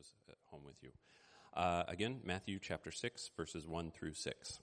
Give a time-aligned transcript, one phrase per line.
[0.00, 0.90] those at home with you.
[1.54, 4.58] Uh, again, Matthew chapter 6, verses 1 through 6.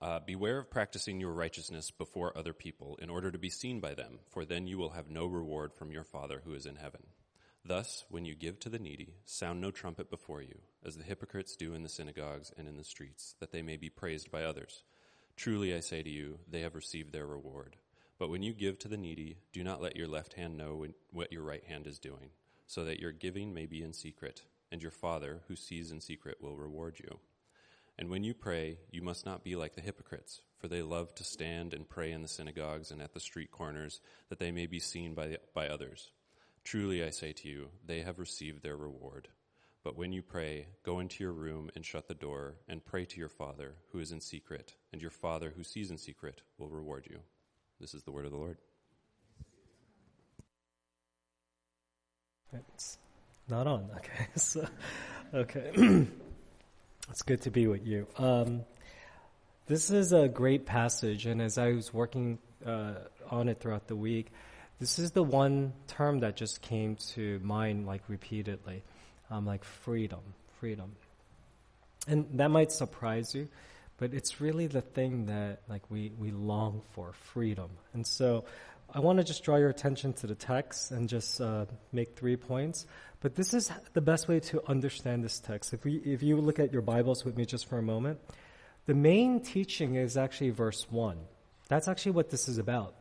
[0.00, 3.94] Uh, Beware of practicing your righteousness before other people in order to be seen by
[3.94, 7.02] them, for then you will have no reward from your Father who is in heaven.
[7.64, 11.54] Thus, when you give to the needy, sound no trumpet before you, as the hypocrites
[11.54, 14.82] do in the synagogues and in the streets, that they may be praised by others.
[15.36, 17.76] Truly I say to you, they have received their reward.
[18.18, 21.32] But when you give to the needy, do not let your left hand know what
[21.32, 22.30] your right hand is doing,
[22.72, 26.38] so that your giving may be in secret, and your Father, who sees in secret,
[26.40, 27.18] will reward you.
[27.98, 31.22] And when you pray, you must not be like the hypocrites, for they love to
[31.22, 34.78] stand and pray in the synagogues and at the street corners, that they may be
[34.78, 36.12] seen by, by others.
[36.64, 39.28] Truly I say to you, they have received their reward.
[39.84, 43.20] But when you pray, go into your room and shut the door, and pray to
[43.20, 47.06] your Father who is in secret, and your Father who sees in secret will reward
[47.10, 47.18] you.
[47.78, 48.56] This is the word of the Lord.
[52.52, 52.98] It's
[53.48, 53.88] not on.
[53.96, 54.26] Okay.
[54.36, 54.66] So,
[55.34, 56.06] okay.
[57.10, 58.06] it's good to be with you.
[58.18, 58.64] Um,
[59.66, 62.94] this is a great passage, and as I was working uh,
[63.30, 64.32] on it throughout the week,
[64.80, 68.82] this is the one term that just came to mind like repeatedly,
[69.30, 70.20] um, like freedom,
[70.58, 70.92] freedom.
[72.08, 73.48] And that might surprise you,
[73.98, 77.70] but it's really the thing that like we, we long for, freedom.
[77.94, 78.44] And so
[78.94, 82.36] I want to just draw your attention to the text and just uh, make three
[82.36, 82.84] points.
[83.20, 85.72] But this is the best way to understand this text.
[85.72, 88.20] If, we, if you look at your Bibles with me just for a moment,
[88.84, 91.16] the main teaching is actually verse 1.
[91.68, 92.94] That's actually what this is about.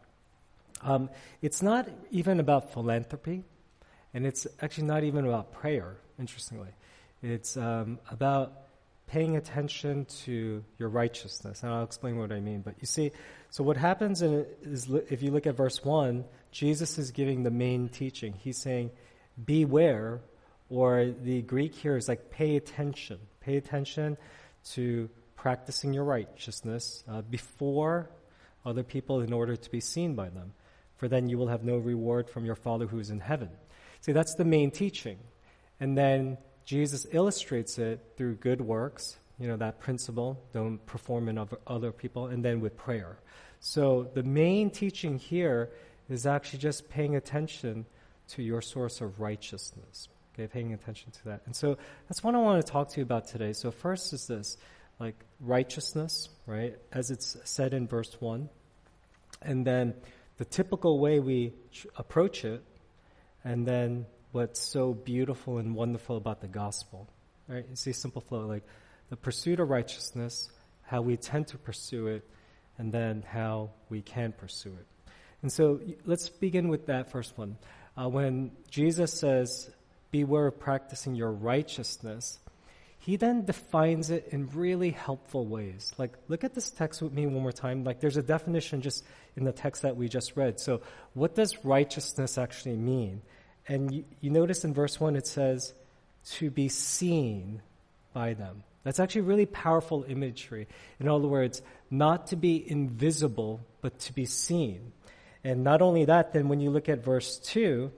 [0.82, 1.10] Um,
[1.42, 3.44] it's not even about philanthropy,
[4.14, 6.70] and it's actually not even about prayer, interestingly.
[7.22, 8.54] It's um, about
[9.12, 11.64] paying attention to your righteousness.
[11.64, 12.62] And I'll explain what I mean.
[12.62, 13.12] But you see,
[13.50, 17.90] so what happens is if you look at verse 1, Jesus is giving the main
[17.90, 18.34] teaching.
[18.34, 18.92] He's saying,
[19.44, 20.22] beware,
[20.70, 23.20] or the Greek here is like pay attention.
[23.42, 24.18] Pay attention
[24.74, 28.10] to practicing your righteousness uh, before
[28.66, 30.54] other people in order to be seen by them
[31.02, 33.50] for then you will have no reward from your Father who is in heaven.
[34.02, 35.18] See, that's the main teaching.
[35.80, 41.44] And then Jesus illustrates it through good works, you know, that principle, don't perform in
[41.68, 43.18] other people, and then with prayer.
[43.60, 45.70] So the main teaching here
[46.10, 47.86] is actually just paying attention
[48.30, 50.08] to your source of righteousness.
[50.34, 51.42] Okay, paying attention to that.
[51.46, 51.78] And so
[52.08, 53.52] that's what I want to talk to you about today.
[53.52, 54.58] So first is this,
[55.00, 56.78] like righteousness, right?
[56.92, 58.48] As it's said in verse 1.
[59.42, 59.94] And then
[60.38, 61.54] the typical way we
[61.98, 62.64] approach it,
[63.44, 67.08] and then what's so beautiful and wonderful about the gospel.
[67.48, 67.66] Right?
[67.70, 68.64] You see simple flow, like
[69.10, 70.50] the pursuit of righteousness,
[70.84, 72.28] how we tend to pursue it,
[72.78, 74.86] and then how we can pursue it.
[75.42, 77.58] And so let's begin with that first one.
[77.98, 79.70] Uh, when Jesus says,
[80.12, 82.38] Beware of practicing your righteousness,
[83.00, 85.94] he then defines it in really helpful ways.
[85.98, 87.84] Like, look at this text with me one more time.
[87.86, 89.06] Like, there's a definition just
[89.38, 90.60] in the text that we just read.
[90.60, 90.82] So,
[91.14, 93.22] what does righteousness actually mean?
[93.72, 95.74] And you, you notice in verse 1 it says,
[96.32, 97.62] to be seen
[98.12, 98.64] by them.
[98.84, 100.68] That's actually really powerful imagery.
[101.00, 104.92] In other words, not to be invisible, but to be seen.
[105.46, 107.90] And not only that, then when you look at verse 2,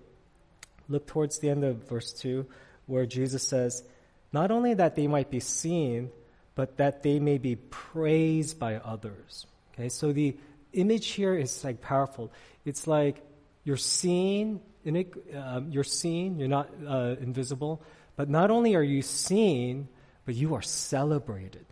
[0.90, 2.46] look towards the end of verse 2,
[2.86, 3.84] where Jesus says,
[4.32, 6.12] not only that they might be seen,
[6.54, 9.48] but that they may be praised by others.
[9.74, 10.38] Okay, so the
[10.74, 12.32] image here is like powerful.
[12.64, 13.24] It's like
[13.64, 17.82] you're seen, it, um, you're seen, you're not uh, invisible,
[18.16, 19.88] but not only are you seen,
[20.26, 21.66] but you are celebrated,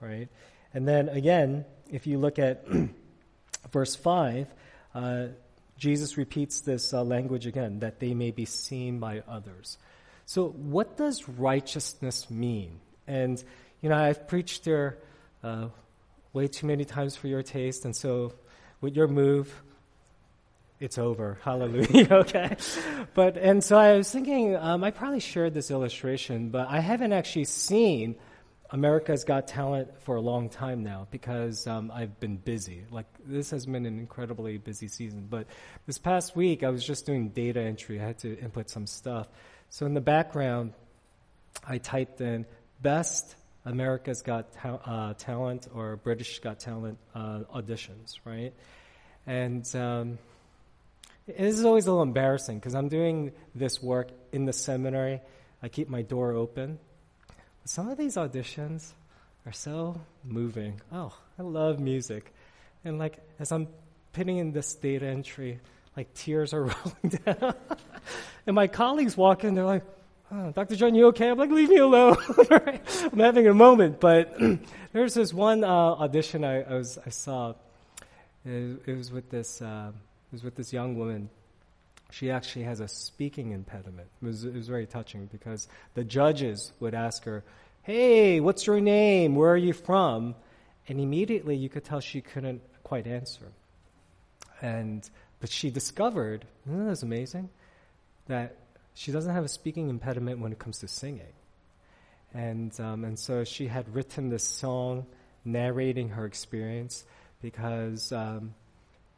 [0.00, 0.28] right?
[0.72, 2.66] And then again, if you look at
[3.72, 4.46] verse 5,
[4.94, 5.26] uh,
[5.76, 9.78] Jesus repeats this uh, language again, that they may be seen by others.
[10.26, 12.80] So, what does righteousness mean?
[13.06, 13.42] And,
[13.82, 14.98] you know, I've preached there
[15.42, 15.68] uh,
[16.32, 18.32] way too many times for your taste, and so
[18.80, 19.62] with your move,
[20.80, 21.38] it's over.
[21.44, 22.08] Hallelujah.
[22.10, 22.56] okay.
[23.14, 27.12] But, and so I was thinking, um, I probably shared this illustration, but I haven't
[27.12, 28.16] actually seen
[28.70, 32.84] America's Got Talent for a long time now because um, I've been busy.
[32.90, 35.26] Like, this has been an incredibly busy season.
[35.30, 35.46] But
[35.86, 38.00] this past week, I was just doing data entry.
[38.00, 39.28] I had to input some stuff.
[39.70, 40.72] So in the background,
[41.66, 42.46] I typed in
[42.82, 48.52] best America's Got ta- uh, Talent or British Got Talent uh, auditions, right?
[49.26, 50.18] And um,
[51.26, 55.20] this is always a little embarrassing because I'm doing this work in the seminary.
[55.62, 56.78] I keep my door open.
[57.28, 58.92] But some of these auditions
[59.46, 60.80] are so moving.
[60.92, 62.32] Oh, I love music.
[62.84, 63.68] And like as I'm
[64.12, 65.60] putting in this data entry,
[65.96, 67.54] like tears are rolling down.
[68.46, 69.84] and my colleagues walk in, they're like,
[70.30, 70.74] oh, Dr.
[70.74, 71.30] Jeon, you okay?
[71.30, 72.16] I'm like, leave me alone.
[72.50, 74.00] I'm having a moment.
[74.00, 74.36] But
[74.92, 77.54] there's this one uh, audition I, I, was I saw.
[78.44, 79.92] It, it was with this uh,
[80.34, 81.30] was with this young woman.
[82.10, 84.08] She actually has a speaking impediment.
[84.22, 87.42] It was, it was very touching because the judges would ask her,
[87.82, 89.34] "Hey, what's your name?
[89.34, 90.34] Where are you from?"
[90.88, 93.46] And immediately you could tell she couldn't quite answer.
[94.60, 95.08] And
[95.40, 97.50] but she discovered, isn't that amazing?
[98.28, 98.56] That
[98.94, 101.34] she doesn't have a speaking impediment when it comes to singing.
[102.32, 105.06] And, um, and so she had written this song
[105.44, 107.04] narrating her experience
[107.42, 108.54] because, um,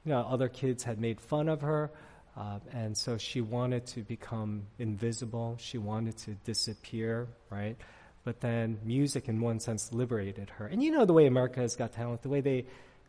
[0.06, 1.90] you know, other kids had made fun of her.
[2.36, 5.56] Uh, and so she wanted to become invisible.
[5.58, 7.76] She wanted to disappear, right?
[8.24, 10.66] But then music, in one sense, liberated her.
[10.66, 12.66] And you know the way America's Got Talent, the way they,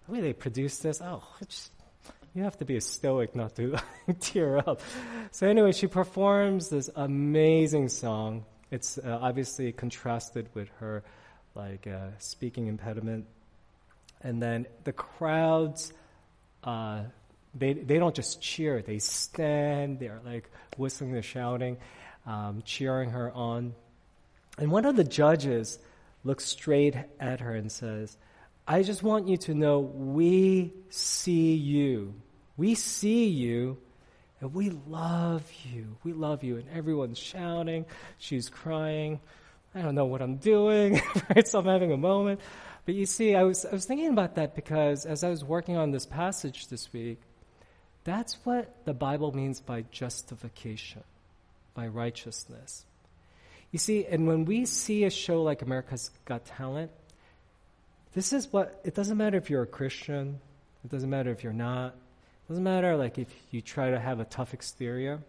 [0.07, 1.01] the way they produce this.
[1.01, 1.69] Oh, it's
[2.33, 3.77] you have to be a stoic not to
[4.19, 4.81] tear up.
[5.31, 8.45] So anyway, she performs this amazing song.
[8.69, 11.03] It's uh, obviously contrasted with her
[11.55, 13.25] like uh, speaking impediment,
[14.21, 15.93] and then the crowds.
[16.63, 17.03] Uh,
[17.55, 19.99] they they don't just cheer; they stand.
[19.99, 21.77] They're like whistling, they're shouting,
[22.25, 23.73] um, cheering her on.
[24.57, 25.79] And one of the judges
[26.23, 28.17] looks straight at her and says,
[28.67, 32.15] "I just want you to know we see you."
[32.57, 33.77] We see you
[34.41, 35.95] and we love you.
[36.03, 36.57] We love you.
[36.57, 37.85] And everyone's shouting.
[38.17, 39.19] She's crying.
[39.73, 41.01] I don't know what I'm doing,
[41.35, 41.47] right?
[41.47, 42.41] So I'm having a moment.
[42.87, 45.75] But you see, I was, I was thinking about that because as I was working
[45.75, 47.19] on this passage this week,
[48.05, 51.03] that's what the Bible means by justification,
[51.73, 52.85] by righteousness.
[53.73, 56.89] You see, and when we see a show like America's Got Talent,
[58.13, 60.39] this is what, it doesn't matter if you're a Christian,
[60.85, 64.21] it doesn't matter if you're not, it doesn't matter like if you try to have
[64.21, 65.19] a tough exterior.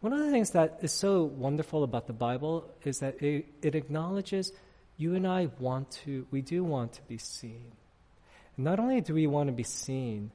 [0.00, 3.74] One of the things that is so wonderful about the Bible is that it, it
[3.74, 4.52] acknowledges
[5.00, 7.72] you and I want to, we do want to be seen.
[8.58, 10.30] Not only do we want to be seen,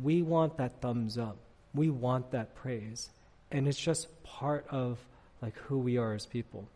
[0.00, 1.36] we want that thumbs up.
[1.72, 3.10] We want that praise.
[3.52, 4.98] And it's just part of
[5.40, 6.66] like who we are as people.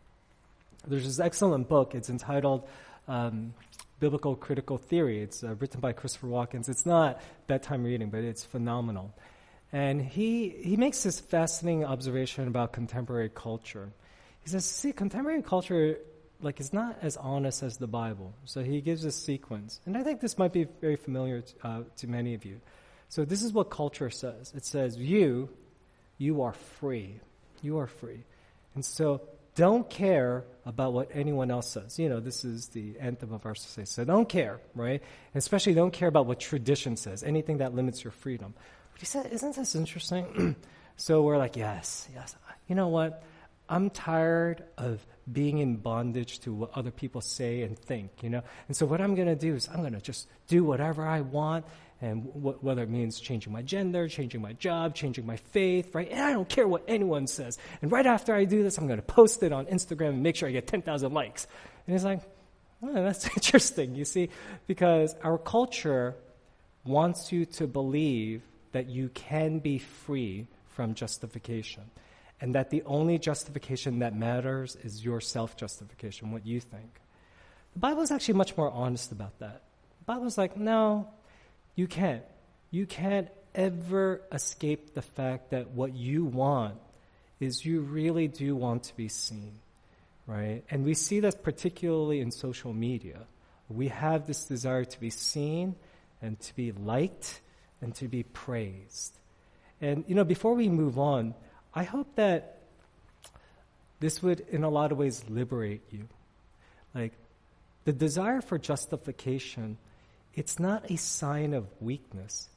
[0.86, 1.96] There's this excellent book.
[1.96, 2.68] It's entitled
[3.08, 3.54] um,
[3.98, 5.20] biblical critical theory.
[5.20, 6.68] It's uh, written by Christopher Watkins.
[6.68, 9.12] It's not bedtime reading, but it's phenomenal.
[9.72, 13.90] And he, he makes this fascinating observation about contemporary culture.
[14.44, 15.98] He says, see, contemporary culture
[16.40, 18.34] like it's not as honest as the Bible.
[18.44, 19.80] So he gives a sequence.
[19.86, 22.60] And I think this might be very familiar to, uh, to many of you.
[23.08, 24.52] So this is what culture says.
[24.54, 25.48] It says, you,
[26.18, 27.20] you are free.
[27.62, 28.24] You are free.
[28.74, 29.22] And so
[29.54, 31.98] don't care about what anyone else says.
[31.98, 33.86] You know, this is the anthem of our society.
[33.86, 35.00] So don't care, right?
[35.00, 38.54] And especially don't care about what tradition says, anything that limits your freedom.
[38.92, 40.56] But he said, isn't this interesting?
[40.96, 42.36] so we're like, yes, yes.
[42.68, 43.22] You know what?
[43.68, 48.42] I'm tired of being in bondage to what other people say and think, you know?
[48.68, 51.22] And so what I'm going to do is I'm going to just do whatever I
[51.22, 51.66] want
[52.00, 56.08] and wh- whether it means changing my gender, changing my job, changing my faith, right?
[56.10, 57.58] And I don't care what anyone says.
[57.82, 60.36] And right after I do this, I'm going to post it on Instagram and make
[60.36, 61.46] sure I get 10,000 likes.
[61.86, 62.20] And he's like,
[62.82, 64.28] oh, that's interesting, you see,
[64.66, 66.14] because our culture
[66.84, 68.42] wants you to believe
[68.72, 71.82] that you can be free from justification.
[72.40, 77.00] And that the only justification that matters is your self justification, what you think.
[77.72, 79.62] The Bible is actually much more honest about that.
[80.00, 81.08] The Bible is like, no,
[81.74, 82.22] you can't.
[82.70, 86.76] You can't ever escape the fact that what you want
[87.40, 89.58] is you really do want to be seen,
[90.26, 90.62] right?
[90.70, 93.20] And we see that particularly in social media.
[93.68, 95.74] We have this desire to be seen
[96.22, 97.40] and to be liked
[97.80, 99.18] and to be praised.
[99.80, 101.34] And, you know, before we move on,
[101.76, 102.58] I hope that
[104.00, 106.08] this would, in a lot of ways, liberate you.
[106.92, 107.12] Like,
[107.84, 109.78] the desire for justification
[110.36, 112.48] it's not a sign of weakness.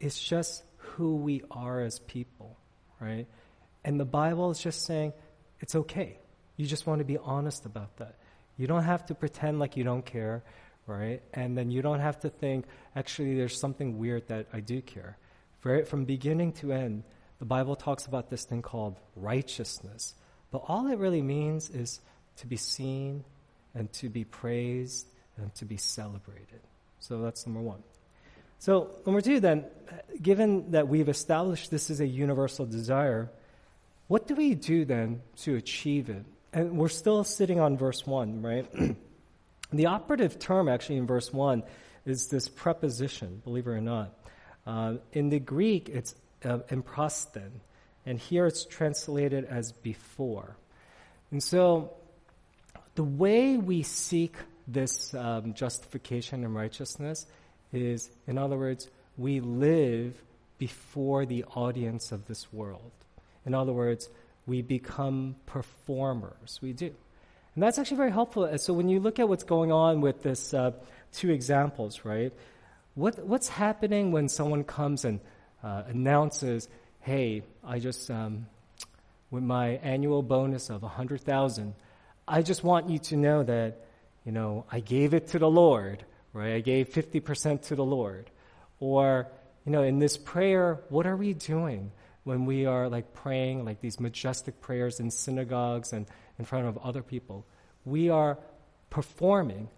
[0.00, 2.56] It's just who we are as people,
[3.00, 3.26] right?
[3.84, 5.12] And the Bible is just saying
[5.60, 6.18] it's okay.
[6.56, 8.16] You just want to be honest about that.
[8.56, 10.42] You don't have to pretend like you don't care,
[10.88, 11.22] right?
[11.32, 12.66] And then you don't have to think,
[12.96, 15.16] actually, there's something weird that I do care.
[15.86, 17.04] From beginning to end,
[17.38, 20.14] the Bible talks about this thing called righteousness.
[20.50, 22.00] But all it really means is
[22.36, 23.24] to be seen
[23.74, 26.60] and to be praised and to be celebrated.
[27.00, 27.82] So that's number one.
[28.60, 29.66] So, number two, then,
[30.20, 33.30] given that we've established this is a universal desire,
[34.08, 36.24] what do we do then to achieve it?
[36.52, 38.66] And we're still sitting on verse one, right?
[39.72, 41.62] the operative term actually in verse one
[42.04, 44.12] is this preposition, believe it or not.
[44.66, 46.14] Uh, in the Greek, it's
[46.44, 47.60] uh, emprosthen,
[48.06, 50.56] and here it's translated as before.
[51.30, 51.92] And so,
[52.94, 57.26] the way we seek this um, justification and righteousness
[57.72, 60.20] is, in other words, we live
[60.58, 62.90] before the audience of this world.
[63.46, 64.08] In other words,
[64.46, 66.58] we become performers.
[66.62, 66.94] We do.
[67.54, 68.56] And that's actually very helpful.
[68.58, 70.72] So when you look at what's going on with this uh,
[71.12, 72.32] two examples, right?
[72.94, 75.20] What, what's happening when someone comes and
[75.62, 76.68] uh, announces,
[77.00, 78.46] hey, I just, um,
[79.30, 81.74] with my annual bonus of a 100,000,
[82.26, 83.84] I just want you to know that,
[84.24, 86.54] you know, I gave it to the Lord, right?
[86.54, 88.30] I gave 50% to the Lord.
[88.80, 89.28] Or,
[89.64, 91.90] you know, in this prayer, what are we doing
[92.24, 96.06] when we are like praying like these majestic prayers in synagogues and
[96.38, 97.46] in front of other people?
[97.84, 98.38] We are
[98.90, 99.68] performing.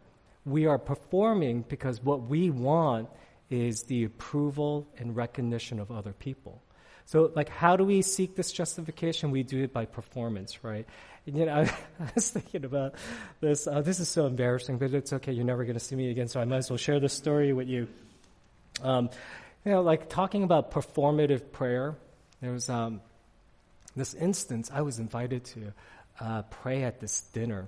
[0.44, 3.08] We are performing because what we want
[3.50, 6.62] is the approval and recognition of other people.
[7.06, 9.32] So, like, how do we seek this justification?
[9.32, 10.86] We do it by performance, right?
[11.26, 11.62] And, you know, I,
[12.00, 12.94] I was thinking about
[13.40, 13.66] this.
[13.66, 15.32] Uh, this is so embarrassing, but it's okay.
[15.32, 17.52] You're never going to see me again, so I might as well share this story
[17.52, 17.88] with you.
[18.82, 19.10] Um,
[19.64, 21.96] you know, like talking about performative prayer,
[22.40, 23.00] there was um,
[23.96, 25.72] this instance I was invited to
[26.20, 27.66] uh, pray at this dinner.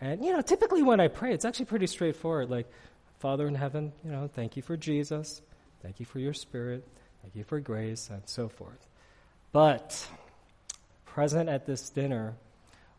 [0.00, 2.50] And, you know, typically when I pray, it's actually pretty straightforward.
[2.50, 2.70] Like,
[3.18, 5.40] Father in heaven, you know, thank you for Jesus.
[5.82, 6.86] Thank you for your spirit.
[7.22, 8.86] Thank you for grace and so forth.
[9.52, 10.06] But
[11.06, 12.34] present at this dinner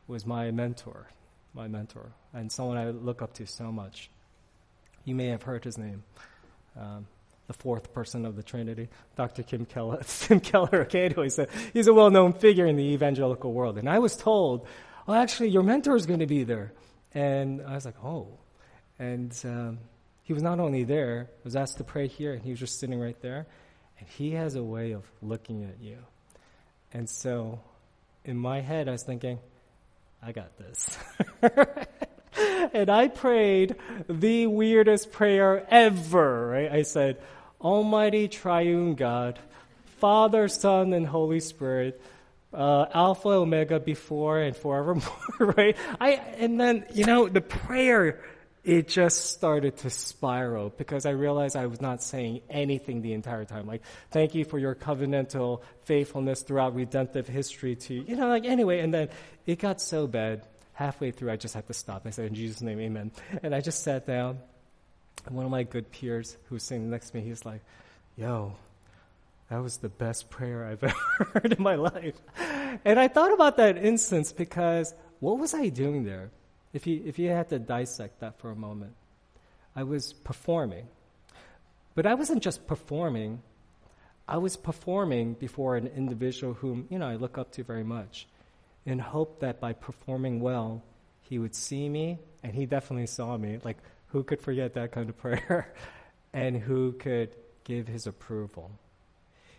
[0.07, 1.07] was my mentor,
[1.53, 4.09] my mentor, and someone I look up to so much.
[5.05, 6.03] You may have heard his name.
[6.79, 7.07] Um,
[7.47, 9.43] the fourth person of the Trinity, Dr.
[9.43, 10.01] Kim Keller.
[10.07, 13.77] Tim Keller, okay, anyway, so he's a well known figure in the evangelical world.
[13.77, 14.67] And I was told,
[15.07, 16.73] oh, actually, your mentor is going to be there.
[17.13, 18.27] And I was like, oh.
[18.99, 19.77] And um,
[20.27, 22.99] he was not only there, was asked to pray here, and he was just sitting
[22.99, 23.47] right there.
[23.97, 25.99] And he has a way of looking at you.
[26.91, 27.61] And so
[28.25, 29.39] in my head, I was thinking,
[30.21, 30.97] I got this.
[32.73, 33.77] and I prayed
[34.09, 36.73] the weirdest prayer ever, right?
[36.73, 37.21] I said,
[37.61, 39.39] Almighty Triune God,
[39.99, 42.01] Father, Son, and Holy Spirit,
[42.53, 45.07] uh, Alpha, Omega, before and forevermore,
[45.39, 45.77] right?
[46.01, 48.19] I, and then, you know, the prayer,
[48.67, 53.45] it just started to spiral because I realized I was not saying anything the entire
[53.45, 53.65] time.
[53.65, 53.81] Like,
[54.11, 58.93] thank you for your covenantal faithfulness throughout redemptive history to, you know, like, anyway, and
[58.93, 59.07] then
[59.45, 60.45] it got so bad.
[60.73, 62.05] Halfway through, I just had to stop.
[62.05, 63.11] I said, in Jesus' name, amen.
[63.41, 64.37] And I just sat down
[65.25, 67.61] and one of my good peers who was sitting next to me, he's like,
[68.17, 68.53] yo,
[69.49, 72.15] that was the best prayer I've ever heard in my life.
[72.83, 76.31] And I thought about that instance because what was I doing there?
[76.73, 78.93] If you, if you had to dissect that for a moment,
[79.75, 80.87] I was performing.
[81.95, 83.41] But I wasn't just performing,
[84.27, 88.27] I was performing before an individual whom, you know, I look up to very much
[88.85, 90.81] in hope that by performing well,
[91.21, 93.59] he would see me, and he definitely saw me.
[93.63, 95.73] Like, who could forget that kind of prayer?
[96.33, 98.71] and who could give his approval?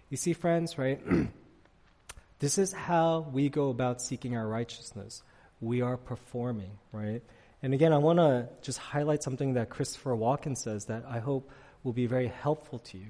[0.09, 1.00] You see, friends, right?
[2.38, 5.23] this is how we go about seeking our righteousness.
[5.61, 7.23] We are performing, right?
[7.62, 11.50] And again, I want to just highlight something that Christopher Watkin says that I hope
[11.83, 13.09] will be very helpful to you.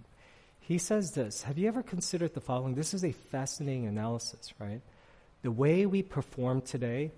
[0.60, 2.74] He says this Have you ever considered the following?
[2.74, 4.80] This is a fascinating analysis, right?
[5.42, 7.12] The way we perform today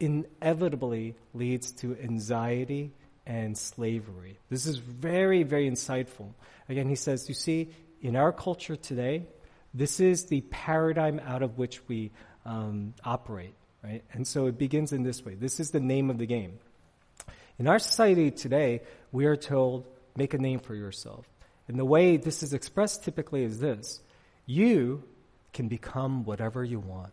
[0.00, 2.92] inevitably leads to anxiety
[3.26, 4.38] and slavery.
[4.48, 6.32] This is very, very insightful.
[6.68, 7.70] Again, he says, you see,
[8.00, 9.26] in our culture today,
[9.72, 12.10] this is the paradigm out of which we
[12.44, 14.02] um, operate, right?
[14.12, 15.34] And so it begins in this way.
[15.34, 16.58] This is the name of the game.
[17.58, 18.82] In our society today,
[19.12, 21.26] we are told, make a name for yourself.
[21.68, 24.00] And the way this is expressed typically is this
[24.46, 25.04] you
[25.52, 27.12] can become whatever you want.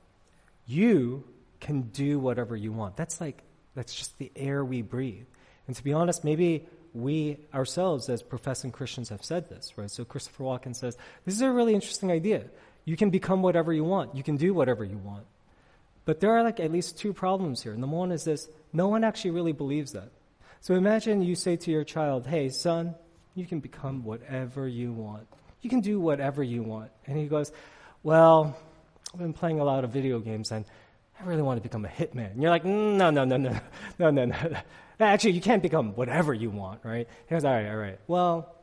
[0.66, 1.24] You
[1.60, 2.98] can do whatever you want.
[2.98, 3.44] That's like,
[3.76, 5.26] that's just the air we breathe.
[5.68, 9.92] And to be honest, maybe we ourselves as professing Christians have said this, right?
[9.92, 12.46] So Christopher Watkin says, this is a really interesting idea.
[12.86, 14.16] You can become whatever you want.
[14.16, 15.26] You can do whatever you want.
[16.08, 17.76] But there are like at least two problems here.
[17.76, 20.10] Number one is this, no one actually really believes that.
[20.62, 22.96] So imagine you say to your child, hey, son,
[23.36, 25.28] you can become whatever you want.
[25.62, 26.92] You can do whatever you want.
[27.08, 27.52] And he goes,
[28.04, 28.58] well,
[29.14, 30.64] I've been playing a lot of video games and
[31.20, 32.32] I really want to become a hitman.
[32.32, 33.60] And you're like, no, no, no, no,
[34.00, 34.38] no, no, no.
[35.02, 37.06] Actually, you can't become whatever you want, right?
[37.28, 38.00] He goes, all right, all right.
[38.08, 38.56] Well,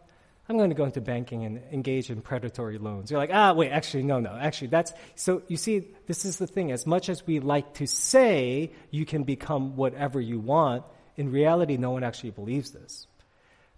[0.49, 3.11] I'm going to go into banking and engage in predatory loans.
[3.11, 4.37] You're like, ah, wait, actually, no, no.
[4.37, 6.71] Actually, that's, so you see, this is the thing.
[6.71, 10.85] As much as we like to say you can become whatever you want,
[11.17, 13.07] in reality, no one actually believes this.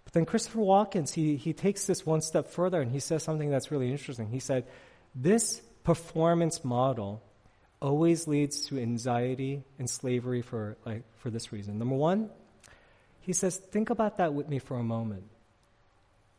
[0.03, 3.49] But then Christopher Watkins, he, he takes this one step further and he says something
[3.49, 4.29] that's really interesting.
[4.29, 4.65] He said,
[5.15, 7.21] this performance model
[7.81, 11.77] always leads to anxiety and slavery for like for this reason.
[11.77, 12.29] Number 1,
[13.21, 15.23] he says think about that with me for a moment.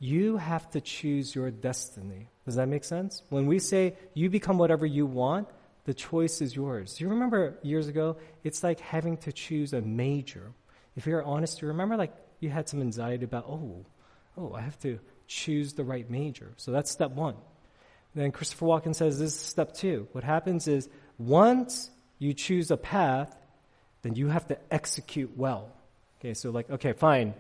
[0.01, 2.29] You have to choose your destiny.
[2.45, 3.23] Does that make sense?
[3.31, 5.49] When we say you become whatever you want,
[5.85, 7.01] the choice is yours.
[7.01, 10.53] You remember years ago, it's like having to choose a major.
[10.97, 13.85] If you're honest, you remember like you had some anxiety about, oh,
[14.37, 16.53] oh, I have to choose the right major.
[16.57, 17.37] So that's step one.
[18.15, 20.09] Then Christopher Watkin says this is step two.
[20.13, 20.89] What happens is
[21.19, 23.37] once you choose a path,
[24.03, 25.71] then you have to execute well.
[26.21, 27.35] Okay, so like, okay, fine.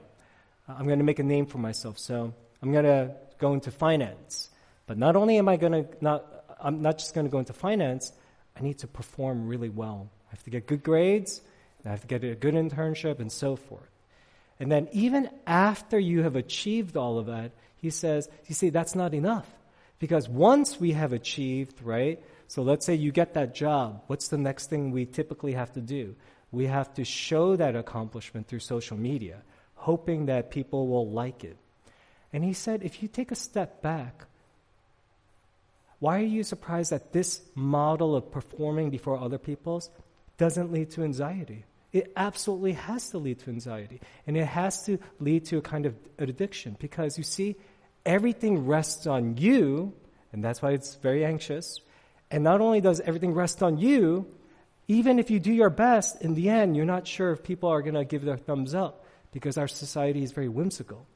[0.69, 1.99] I'm going to make a name for myself.
[1.99, 4.50] So I'm going to go into finance.
[4.87, 7.53] But not only am I going to not, I'm not just going to go into
[7.53, 8.12] finance,
[8.57, 10.11] I need to perform really well.
[10.29, 11.41] I have to get good grades,
[11.85, 13.91] I have to get a good internship, and so forth.
[14.61, 18.95] And then even after you have achieved all of that, he says, you see, that's
[18.95, 19.47] not enough.
[19.99, 22.21] Because once we have achieved, right?
[22.49, 24.03] So let's say you get that job.
[24.07, 26.17] What's the next thing we typically have to do?
[26.50, 29.43] We have to show that accomplishment through social media,
[29.75, 31.57] hoping that people will like it.
[32.32, 34.25] And he said, if you take a step back,
[35.99, 39.90] why are you surprised that this model of performing before other people's
[40.37, 41.64] doesn't lead to anxiety?
[41.92, 44.00] It absolutely has to lead to anxiety.
[44.26, 47.56] And it has to lead to a kind of addiction because you see,
[48.04, 49.94] everything rests on you,
[50.32, 51.80] and that's why it's very anxious.
[52.30, 54.26] And not only does everything rest on you,
[54.87, 57.82] even if you do your best, in the end, you're not sure if people are
[57.82, 61.06] going to give their thumbs up because our society is very whimsical.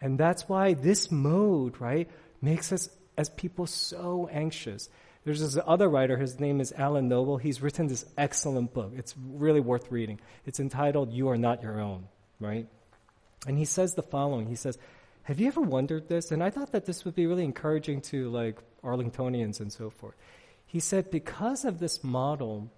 [0.00, 2.08] And that's why this mode, right,
[2.40, 4.88] makes us as people so anxious.
[5.24, 7.36] There's this other writer, his name is Alan Noble.
[7.36, 8.92] He's written this excellent book.
[8.96, 10.20] It's really worth reading.
[10.46, 12.08] It's entitled You Are Not Your Own,
[12.40, 12.66] right?
[13.46, 14.46] And he says the following.
[14.46, 14.78] He says,
[15.24, 16.30] Have you ever wondered this?
[16.30, 20.14] And I thought that this would be really encouraging to like Arlingtonians and so forth.
[20.66, 22.70] He said, Because of this model,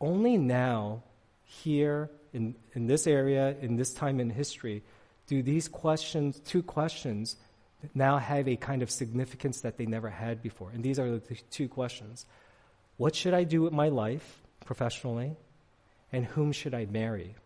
[0.00, 1.02] only now,
[1.44, 4.82] here in, in this area, in this time in history,
[5.28, 7.36] do these questions, two questions,
[7.94, 10.70] now have a kind of significance that they never had before.
[10.70, 12.26] And these are the two questions
[12.96, 15.36] What should I do with my life professionally?
[16.10, 17.36] And whom should I marry?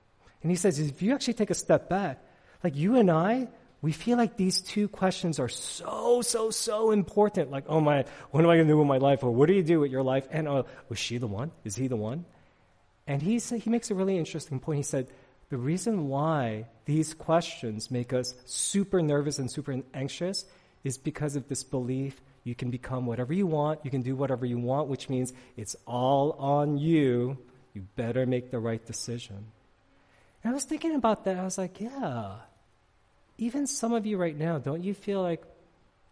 [0.43, 2.23] And he says, if you actually take a step back,
[2.63, 3.49] like you and I,
[3.83, 7.51] we feel like these two questions are so, so, so important.
[7.51, 9.25] Like, oh my, what am I going to do with my life?
[9.25, 10.29] Or what do you do with your life?
[10.31, 11.51] And oh, was she the one?
[11.65, 12.25] Is he the one?
[13.09, 14.77] And he, said, he makes a really interesting point.
[14.77, 15.09] He said,
[15.53, 20.47] the reason why these questions make us super nervous and super anxious
[20.83, 24.47] is because of this belief you can become whatever you want, you can do whatever
[24.47, 27.37] you want, which means it's all on you.
[27.75, 29.45] You better make the right decision.
[30.43, 31.37] And I was thinking about that.
[31.37, 32.37] I was like, yeah,
[33.37, 35.43] even some of you right now, don't you feel like,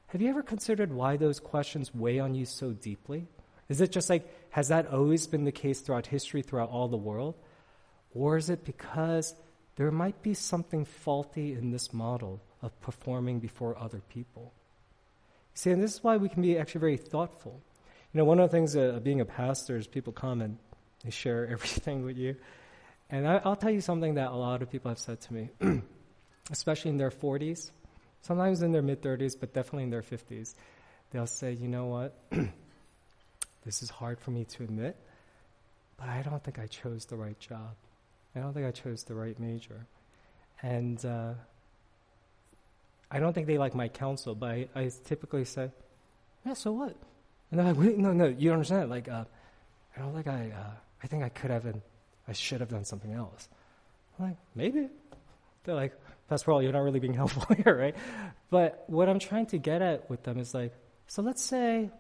[0.09, 3.27] have you ever considered why those questions weigh on you so deeply?
[3.71, 6.99] Is it just like, has that always been the case throughout history, throughout all the
[6.99, 7.37] world?
[8.15, 9.35] Or is it because
[9.77, 14.53] there might be something faulty in this model of performing before other people?
[15.55, 17.61] See, and this is why we can be actually very thoughtful.
[18.13, 20.59] You know, one of the things uh, being a pastor is people come and
[21.05, 22.37] they share everything with you.
[23.11, 25.51] And I, will tell you something that a lot of people have said to me,
[26.51, 27.71] especially in their 40s,
[28.23, 30.55] sometimes in their mid 30s, but definitely in their 50s.
[31.11, 32.17] They'll say, you know what?
[33.65, 34.97] this is hard for me to admit,
[35.97, 37.75] but I don't think I chose the right job.
[38.35, 39.87] I don't think I chose the right major.
[40.63, 41.33] And uh,
[43.11, 45.71] I don't think they like my counsel, but I, I, typically say,
[46.45, 46.95] yeah, so what?
[47.51, 48.91] And they're like, wait, no, no, you don't understand.
[48.91, 49.25] Like, uh,
[49.97, 50.71] I don't think I, uh,
[51.03, 51.81] I think I could have and
[52.29, 53.49] I should have done something else.
[54.19, 54.89] I'm like, maybe.
[55.65, 55.93] They're like,
[56.29, 56.63] that's all.
[56.63, 57.97] you're not really being helpful here, right?
[58.51, 60.73] But what I'm trying to get at with them is like,
[61.09, 61.91] so let's say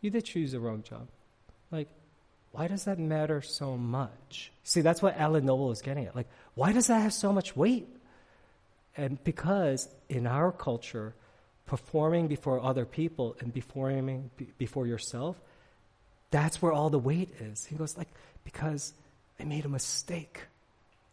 [0.00, 1.06] you did choose the wrong job.
[1.70, 1.88] Like,
[2.52, 4.52] why does that matter so much?
[4.64, 6.16] See, that's what Alan Noble is getting at.
[6.16, 7.88] Like, why does that have so much weight?
[8.96, 11.14] And because in our culture,
[11.66, 15.36] performing before other people and performing before yourself,
[16.32, 17.64] that's where all the weight is.
[17.64, 18.08] He goes like,
[18.44, 18.92] because
[19.38, 20.40] I made a mistake.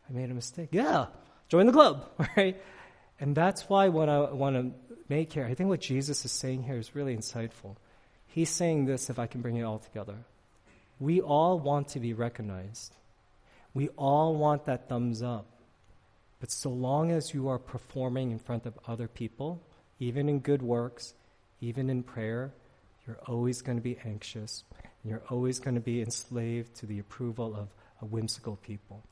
[0.10, 0.70] I made a mistake.
[0.72, 1.08] Yeah,
[1.50, 2.60] join the club, right?
[3.20, 4.72] And that's why what I want to
[5.10, 7.76] make here, I think what Jesus is saying here is really insightful.
[8.28, 10.16] He's saying this, if I can bring it all together.
[11.00, 12.96] We all want to be recognized.
[13.74, 15.46] We all want that thumbs up.
[16.40, 19.62] But so long as you are performing in front of other people,
[20.00, 21.14] even in good works,
[21.62, 22.52] even in prayer,
[23.06, 24.64] you're always going to be anxious.
[24.82, 27.68] And you're always going to be enslaved to the approval of
[28.02, 29.04] a whimsical people.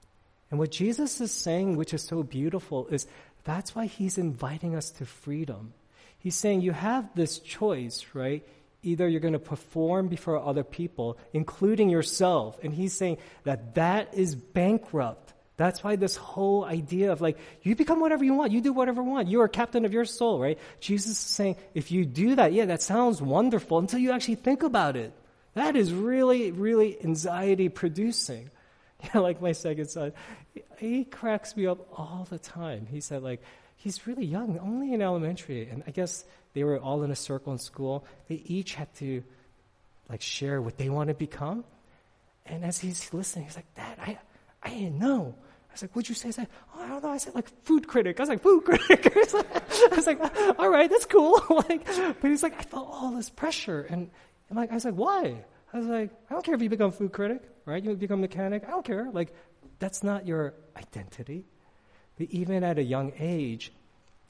[0.51, 3.07] And what Jesus is saying, which is so beautiful, is
[3.43, 5.73] that's why he's inviting us to freedom.
[6.19, 8.43] He's saying you have this choice, right?
[8.85, 12.59] Either you're going to perform before other people, including yourself.
[12.63, 15.33] And he's saying that that is bankrupt.
[15.57, 19.01] That's why this whole idea of like, you become whatever you want, you do whatever
[19.01, 20.59] you want, you are captain of your soul, right?
[20.81, 24.63] Jesus is saying, if you do that, yeah, that sounds wonderful until you actually think
[24.63, 25.13] about it.
[25.53, 28.49] That is really, really anxiety producing.
[29.13, 30.13] Know, like my second son,
[30.79, 32.87] he cracks me up all the time.
[32.89, 33.41] He said, like,
[33.75, 35.69] he's really young, only in elementary.
[35.69, 38.05] And I guess they were all in a circle in school.
[38.27, 39.23] They each had to,
[40.09, 41.65] like, share what they want to become.
[42.45, 44.17] And as he's listening, he's like, Dad, I,
[44.63, 45.35] I didn't know.
[45.69, 46.29] I was like, what'd you say?
[46.29, 47.09] I said, oh, I don't know.
[47.09, 48.19] I said, like, food critic.
[48.19, 49.13] I was like, food critic.
[49.15, 50.19] I was like,
[50.57, 51.43] all right, that's cool.
[51.69, 53.81] like, but he's like, I felt all this pressure.
[53.81, 54.09] And,
[54.49, 55.43] I'm like, I was like, why?
[55.73, 57.83] I was like, I don't care if you become food critic, right?
[57.83, 58.63] You become mechanic.
[58.65, 59.09] I don't care.
[59.11, 59.33] Like,
[59.79, 61.45] that's not your identity.
[62.17, 63.73] But even at a young age,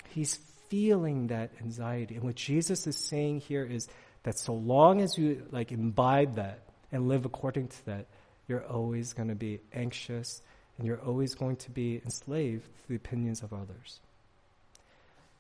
[0.10, 2.16] he's feeling that anxiety.
[2.16, 3.88] And what Jesus is saying here is
[4.24, 6.60] that so long as you like imbibe that
[6.92, 8.08] and live according to that,
[8.48, 10.42] you're always going to be anxious
[10.78, 14.00] and you're always going to be enslaved to the opinions of others.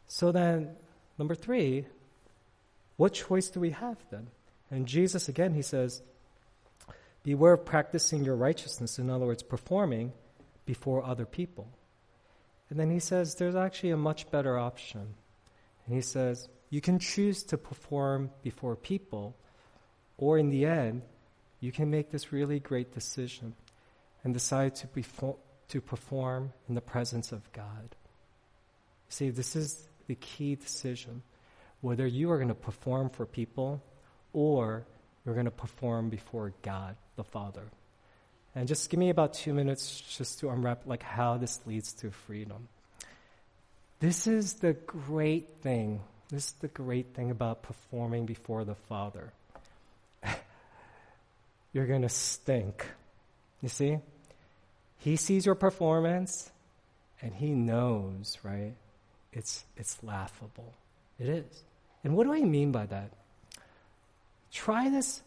[0.07, 0.75] So then,
[1.17, 1.85] number three,
[2.97, 4.27] what choice do we have then?
[4.71, 6.01] And Jesus, again, he says,
[7.23, 10.13] Beware of practicing your righteousness, in other words, performing
[10.65, 11.67] before other people.
[12.69, 15.15] And then he says, There's actually a much better option.
[15.85, 19.35] And he says, You can choose to perform before people,
[20.17, 21.03] or in the end,
[21.59, 23.55] you can make this really great decision
[24.23, 27.95] and decide to, befo- to perform in the presence of God.
[29.09, 31.21] See, this is the key decision
[31.81, 33.81] whether you are going to perform for people
[34.33, 34.85] or
[35.23, 37.63] you're going to perform before God the Father.
[38.55, 42.09] And just give me about two minutes just to unwrap like how this leads to
[42.09, 42.69] freedom.
[43.99, 46.01] This is the great thing.
[46.29, 49.33] This is the great thing about performing before the Father.
[51.73, 52.85] You're going to stink.
[53.61, 53.97] You see?
[54.99, 56.49] He sees your performance
[57.21, 58.73] and he knows, right?
[59.33, 60.73] It's, it's laughable.
[61.19, 61.63] It is.
[62.03, 63.11] And what do I mean by that?
[64.51, 65.21] Try this.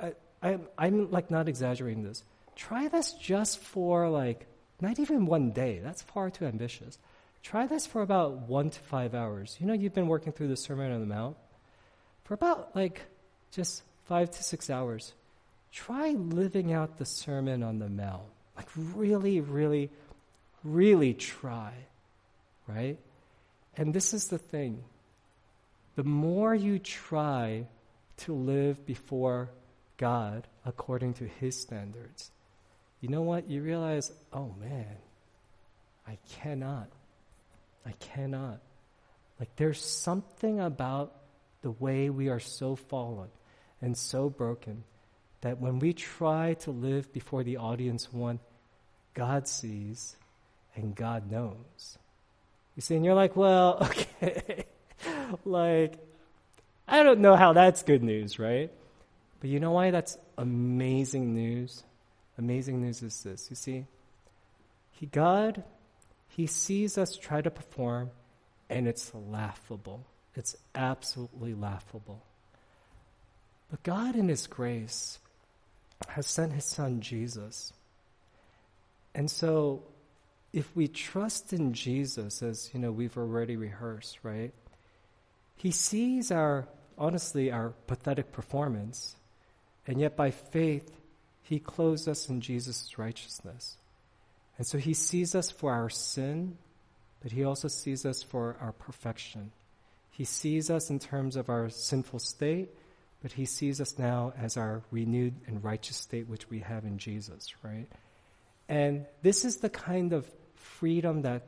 [0.00, 2.22] I, I, I'm like not exaggerating this.
[2.56, 4.46] Try this just for like,
[4.80, 5.80] not even one day.
[5.82, 6.98] That's far too ambitious.
[7.42, 9.56] Try this for about one to five hours.
[9.60, 11.36] You know, you've been working through the Sermon on the Mount.
[12.24, 13.02] For about like
[13.50, 15.14] just five to six hours,
[15.72, 18.22] try living out the Sermon on the Mount.
[18.56, 19.90] Like, really, really,
[20.62, 21.72] really try,
[22.66, 22.98] right?
[23.76, 24.84] And this is the thing
[25.96, 27.66] the more you try
[28.18, 29.50] to live before
[29.96, 32.30] God according to His standards,
[33.00, 33.48] you know what?
[33.48, 34.96] You realize, oh man,
[36.06, 36.88] I cannot.
[37.86, 38.60] I cannot.
[39.38, 41.14] Like, there's something about
[41.62, 43.28] the way we are so fallen
[43.80, 44.84] and so broken
[45.40, 48.38] that when we try to live before the audience one,
[49.14, 50.16] God sees
[50.76, 51.98] and God knows.
[52.76, 54.64] You see, and you're like, well, okay,
[55.44, 55.94] like,
[56.86, 58.70] I don't know how that's good news, right?
[59.40, 61.82] But you know why that's amazing news?
[62.40, 63.46] Amazing news is this.
[63.50, 63.84] You see,
[64.90, 65.62] he, God
[66.30, 68.10] he sees us try to perform,
[68.68, 70.06] and it's laughable.
[70.36, 72.22] It's absolutely laughable.
[73.70, 75.18] But God, in His grace,
[76.08, 77.72] has sent His Son Jesus.
[79.14, 79.82] And so,
[80.52, 84.54] if we trust in Jesus, as you know, we've already rehearsed, right?
[85.56, 89.16] He sees our, honestly, our pathetic performance,
[89.86, 90.99] and yet by faith,
[91.50, 93.76] He clothes us in Jesus' righteousness.
[94.56, 96.56] And so he sees us for our sin,
[97.20, 99.50] but he also sees us for our perfection.
[100.12, 102.68] He sees us in terms of our sinful state,
[103.20, 106.98] but he sees us now as our renewed and righteous state which we have in
[106.98, 107.88] Jesus, right?
[108.68, 111.42] And this is the kind of freedom that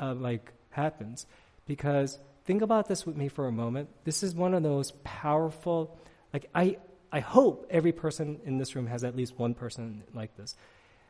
[0.00, 1.26] uh, like happens
[1.64, 3.88] because think about this with me for a moment.
[4.02, 5.96] This is one of those powerful
[6.32, 6.78] like I
[7.14, 10.56] I hope every person in this room has at least one person like this.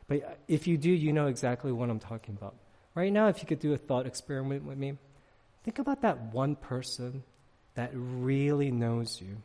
[0.07, 2.53] But if you do, you know exactly what I'm talking about.
[2.93, 4.99] Right now, if you could do a thought experiment with me,
[5.63, 7.23] think about that one person
[7.73, 9.37] that really knows you.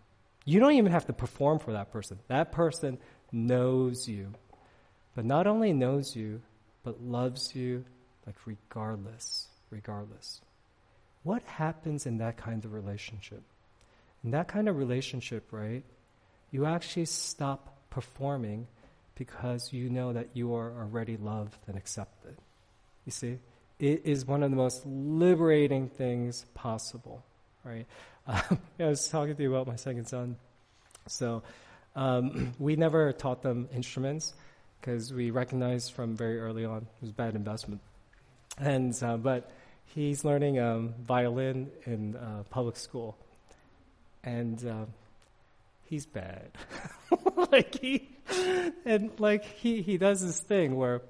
[0.44, 2.18] You don't even have to perform for that person.
[2.28, 2.98] That person
[3.32, 4.34] knows you.
[5.14, 6.42] But not only knows you,
[6.84, 7.86] but loves you
[8.26, 10.42] like regardless, regardless.
[11.22, 13.42] What happens in that kind of relationship?
[14.22, 15.84] In that kind of relationship, right,
[16.50, 18.66] you actually stop performing
[19.14, 22.36] because you know that you are already loved and accepted.
[23.04, 23.38] You see,
[23.78, 27.22] it is one of the most liberating things possible,
[27.64, 27.86] right?
[28.26, 30.36] Um, I was talking to you about my second son.
[31.08, 31.42] So
[31.96, 34.34] um, we never taught them instruments
[34.80, 37.80] because we recognized from very early on it was a bad investment.
[38.58, 39.50] And uh, but
[39.86, 43.16] he's learning um, violin in uh, public school,
[44.22, 44.84] and uh,
[45.90, 46.52] he's bad.
[47.50, 48.08] like he
[48.86, 51.02] and like he he does this thing where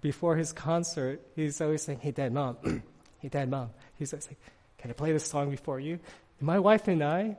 [0.00, 2.56] before his concert he's always saying, "Hey, Dad, Mom,
[3.18, 4.38] hey, Dad, Mom." He's always like,
[4.78, 5.98] "Can I play this song before you?"
[6.38, 7.36] And my wife and I, you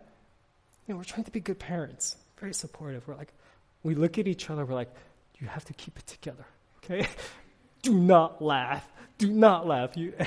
[0.89, 3.07] know, we're trying to be good parents, very supportive.
[3.07, 3.33] We're like,
[3.81, 4.65] we look at each other.
[4.65, 4.93] We're like,
[5.39, 6.45] "You have to keep it together,
[6.83, 7.07] okay?
[7.81, 8.85] Do not laugh.
[9.17, 10.13] Do not laugh." You.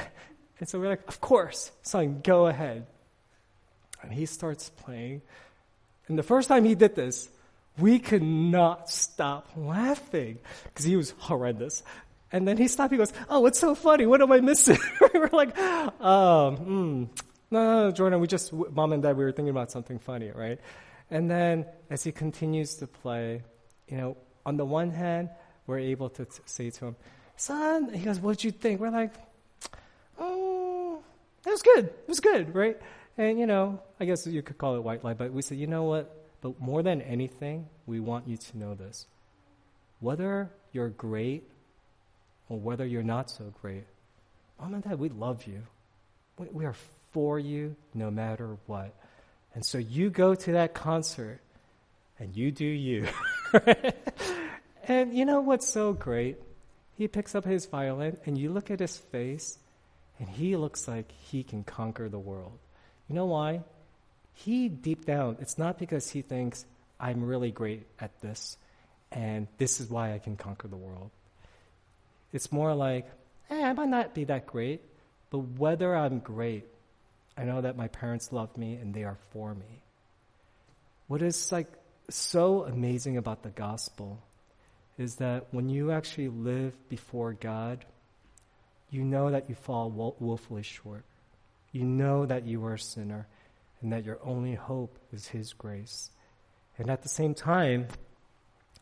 [0.61, 2.87] And so we're like, "Of course, son, go ahead."
[4.01, 5.23] And he starts playing.
[6.09, 7.29] And the first time he did this,
[7.79, 11.83] we could not stop laughing because he was horrendous.
[12.31, 12.93] And then he stopped.
[12.93, 14.07] He goes, "Oh, what's so funny?
[14.07, 14.79] What am I missing?"
[15.15, 17.09] we're like, um, mm,
[17.51, 18.21] "No, no, Jordan.
[18.21, 19.17] We just mom and dad.
[19.17, 20.59] We were thinking about something funny, right?"
[21.11, 23.43] And then as he continues to play,
[23.87, 25.29] you know, on the one hand,
[25.67, 26.97] we're able to t- say to him,
[27.37, 29.13] "Son," he goes, "What'd you think?" We're like,
[30.19, 31.03] "Oh,
[31.47, 31.85] it was good.
[31.85, 32.81] It was good, right?"
[33.19, 35.67] And you know, I guess you could call it white lie, but we said, "You
[35.67, 36.23] know what?
[36.41, 39.07] But more than anything, we want you to know this.
[40.01, 41.49] Whether you're great
[42.49, 43.85] or whether you're not so great,
[44.61, 45.63] mom and dad, we love you.
[46.39, 46.75] We, we are
[47.13, 48.95] for you no matter what.
[49.55, 51.41] And so you go to that concert
[52.19, 53.07] and you do you.
[54.89, 56.39] and you know what's so great?
[56.97, 59.59] He picks up his violin and you look at his face
[60.19, 62.59] and he looks like he can conquer the world.
[63.13, 63.61] You know why?
[64.35, 66.65] he deep down, it's not because he thinks
[66.99, 68.57] I'm really great at this
[69.11, 71.11] and this is why I can conquer the world.
[72.33, 73.11] It's more like,
[73.51, 74.81] eh, I might not be that great,
[75.31, 76.65] but whether I'm great,
[77.37, 79.83] I know that my parents love me and they are for me.
[81.09, 81.71] What is like
[82.09, 84.19] so amazing about the gospel
[84.97, 87.85] is that when you actually live before God,
[88.91, 91.05] you know that you fall woefully short.
[91.73, 93.27] You know that you are a sinner
[93.81, 96.11] and that your only hope is His grace.
[96.79, 97.89] And at the same time,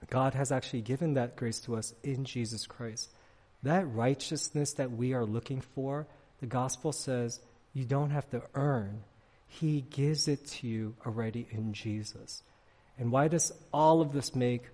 [0.09, 3.11] God has actually given that grace to us in Jesus Christ.
[3.63, 6.07] That righteousness that we are looking for,
[6.41, 7.41] the gospel says
[7.73, 9.03] you don't have to earn.
[9.47, 12.43] He gives it to you already in Jesus.
[12.99, 14.65] And why does all of this make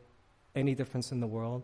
[0.54, 1.62] any difference in the world?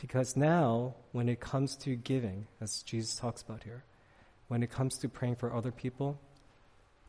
[0.00, 3.84] Because now, when it comes to giving, as Jesus talks about here,
[4.52, 6.20] when it comes to praying for other people,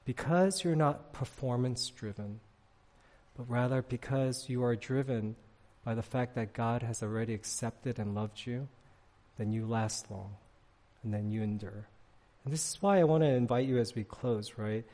[0.06, 2.40] because you're not performance driven,
[3.36, 5.36] but rather because you are driven
[5.84, 8.70] by the fact that God has already accepted and loved you,
[9.38, 10.36] then you last long
[11.04, 11.86] and then you endure.
[12.46, 14.86] And this is why I want to invite you as we close, right?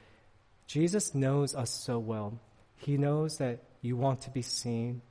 [0.65, 2.39] Jesus knows us so well.
[2.77, 5.03] He knows that you want to be seen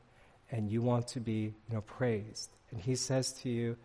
[0.50, 2.50] and you want to be, you know, praised.
[2.72, 3.76] And he says to you,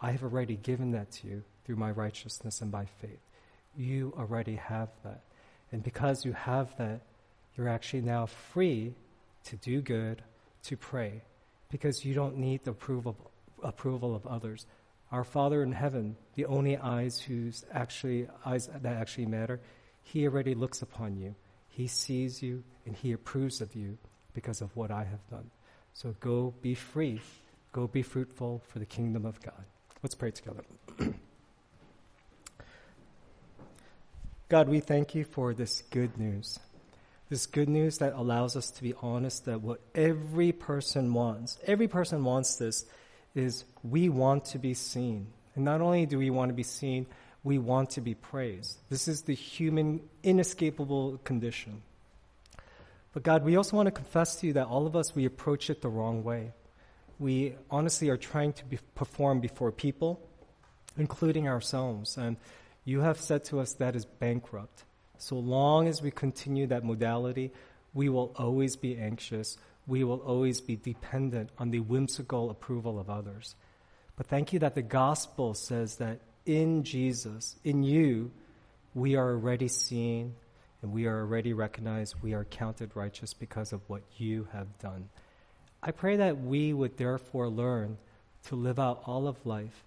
[0.00, 3.20] I have already given that to you through my righteousness and by faith.
[3.76, 5.22] You already have that.
[5.70, 7.00] And because you have that,
[7.56, 8.94] you're actually now free
[9.44, 10.22] to do good,
[10.64, 11.22] to pray,
[11.70, 13.16] because you don't need the approval,
[13.62, 14.66] approval of others.
[15.10, 19.60] Our Father in heaven, the only eyes whose actually eyes that actually matter,
[20.02, 21.34] He already looks upon you.
[21.68, 23.98] He sees you and He approves of you
[24.34, 25.50] because of what I have done.
[25.94, 27.20] So go be free.
[27.72, 29.64] Go be fruitful for the kingdom of God.
[30.02, 30.64] Let's pray together.
[34.52, 36.60] God, we thank you for this good news.
[37.30, 41.88] This good news that allows us to be honest that what every person wants, every
[41.88, 42.84] person wants this,
[43.34, 45.28] is we want to be seen.
[45.54, 47.06] And not only do we want to be seen,
[47.42, 48.76] we want to be praised.
[48.90, 51.80] This is the human, inescapable condition.
[53.14, 55.70] But God, we also want to confess to you that all of us, we approach
[55.70, 56.52] it the wrong way.
[57.18, 60.20] We honestly are trying to be, perform before people,
[60.98, 62.18] including ourselves.
[62.18, 62.36] And
[62.84, 64.84] you have said to us that is bankrupt.
[65.18, 67.52] So long as we continue that modality,
[67.94, 69.56] we will always be anxious.
[69.86, 73.54] We will always be dependent on the whimsical approval of others.
[74.16, 78.32] But thank you that the gospel says that in Jesus, in you,
[78.94, 80.34] we are already seen
[80.82, 82.16] and we are already recognized.
[82.20, 85.08] We are counted righteous because of what you have done.
[85.82, 87.98] I pray that we would therefore learn
[88.46, 89.84] to live out all of life,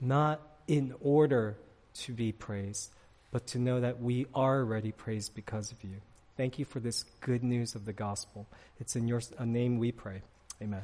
[0.00, 1.56] not in order
[1.94, 2.90] to be praised,
[3.30, 6.00] but to know that we are already praised because of you.
[6.36, 8.46] Thank you for this good news of the gospel.
[8.80, 10.22] It's in your name we pray.
[10.60, 10.82] Amen.